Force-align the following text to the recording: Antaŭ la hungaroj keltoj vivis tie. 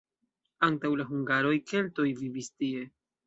Antaŭ 0.67 0.89
la 1.01 1.05
hungaroj 1.09 1.53
keltoj 1.73 2.07
vivis 2.25 2.51
tie. 2.63 2.89